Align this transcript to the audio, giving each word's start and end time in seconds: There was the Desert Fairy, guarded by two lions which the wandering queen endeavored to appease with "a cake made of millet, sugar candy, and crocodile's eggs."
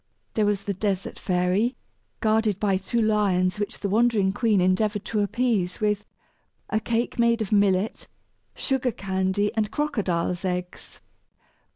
There 0.33 0.47
was 0.47 0.63
the 0.63 0.73
Desert 0.73 1.19
Fairy, 1.19 1.75
guarded 2.21 2.59
by 2.59 2.75
two 2.77 2.99
lions 2.99 3.59
which 3.59 3.81
the 3.81 3.87
wandering 3.89 4.33
queen 4.33 4.59
endeavored 4.59 5.05
to 5.05 5.19
appease 5.19 5.79
with 5.79 6.05
"a 6.71 6.79
cake 6.79 7.19
made 7.19 7.39
of 7.43 7.51
millet, 7.51 8.07
sugar 8.55 8.91
candy, 8.91 9.51
and 9.55 9.69
crocodile's 9.69 10.43
eggs." 10.43 11.01